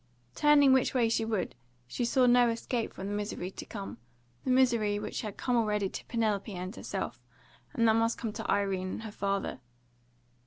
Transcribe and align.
Turn 0.33 0.73
which 0.73 0.95
way 0.95 1.09
she 1.09 1.23
would, 1.25 1.53
she 1.87 2.05
saw 2.05 2.25
no 2.25 2.49
escape 2.49 2.91
from 2.91 3.05
the 3.05 3.13
misery 3.13 3.51
to 3.51 3.65
come 3.65 3.99
the 4.43 4.49
misery 4.49 4.97
which 4.97 5.21
had 5.21 5.37
come 5.37 5.55
already 5.55 5.89
to 5.89 6.05
Penelope 6.05 6.51
and 6.51 6.75
herself, 6.75 7.21
and 7.75 7.87
that 7.87 7.93
must 7.93 8.17
come 8.17 8.33
to 8.33 8.49
Irene 8.51 8.89
and 8.93 9.03
her 9.03 9.11
father. 9.11 9.59